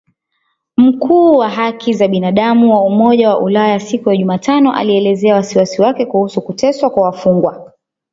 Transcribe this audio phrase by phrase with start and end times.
[0.77, 6.05] Mkuu wa haki za binadamu wa Umoja wa Ulaya siku ya Jumatano alielezea wasiwasi wake
[6.05, 7.71] kuhusu kuteswa kwa wafungwa